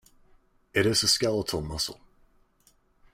It 0.73 0.87
is 0.87 1.03
a 1.03 1.07
skeletal 1.07 1.61
muscle. 1.61 2.01